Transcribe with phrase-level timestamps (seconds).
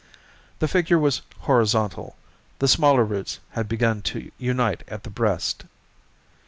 [0.57, 2.15] The figure was horizontal;
[2.57, 5.65] the smaller roots had begun to unite at the breast.